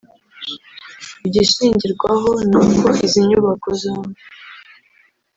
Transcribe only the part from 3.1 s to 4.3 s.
nyubako zombi